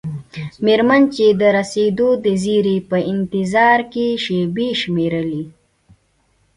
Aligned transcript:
میرمن 0.65 1.01
چې 1.15 1.25
د 1.41 1.41
رسیدو 1.57 2.09
د 2.25 2.27
زیري 2.43 2.77
په 2.89 2.97
انتظار 3.13 3.79
کې 3.93 4.07
شیبې 4.23 4.69
شمیرلې. 4.81 5.43